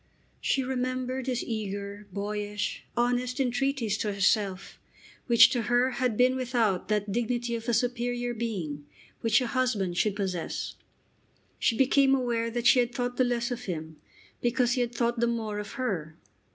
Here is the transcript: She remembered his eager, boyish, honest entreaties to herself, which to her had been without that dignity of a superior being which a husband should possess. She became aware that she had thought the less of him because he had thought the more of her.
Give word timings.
She 0.39 0.63
remembered 0.63 1.27
his 1.27 1.43
eager, 1.43 2.07
boyish, 2.11 2.85
honest 2.97 3.39
entreaties 3.39 3.99
to 3.99 4.11
herself, 4.13 4.79
which 5.27 5.51
to 5.51 5.61
her 5.69 5.91
had 5.91 6.17
been 6.17 6.35
without 6.35 6.87
that 6.87 7.11
dignity 7.11 7.53
of 7.53 7.69
a 7.69 7.73
superior 7.75 8.33
being 8.33 8.87
which 9.19 9.39
a 9.41 9.45
husband 9.45 9.97
should 9.99 10.15
possess. 10.15 10.73
She 11.59 11.77
became 11.77 12.15
aware 12.15 12.49
that 12.49 12.65
she 12.65 12.79
had 12.79 12.95
thought 12.95 13.17
the 13.17 13.23
less 13.23 13.51
of 13.51 13.65
him 13.65 13.97
because 14.41 14.71
he 14.73 14.81
had 14.81 14.95
thought 14.95 15.19
the 15.19 15.27
more 15.27 15.59
of 15.59 15.73
her. 15.73 16.17